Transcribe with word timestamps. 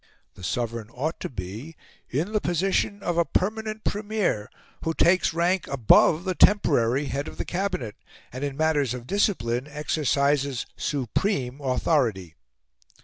The 0.33 0.43
Sovereign 0.43 0.89
ought 0.93 1.19
to 1.19 1.29
be 1.29 1.75
"in 2.09 2.31
the 2.33 2.41
position 2.41 3.03
of 3.03 3.19
a 3.19 3.23
permanent 3.23 3.83
Premier, 3.83 4.49
who 4.83 4.95
takes 4.95 5.31
rank 5.31 5.67
above 5.67 6.23
the 6.23 6.33
temporary 6.33 7.05
head 7.05 7.27
of 7.27 7.37
the 7.37 7.45
Cabinet, 7.45 7.95
and 8.33 8.43
in 8.43 8.57
matters 8.57 8.95
of 8.95 9.05
discipline 9.05 9.67
exercises 9.67 10.65
supreme 10.75 11.61
authority." 11.61 12.33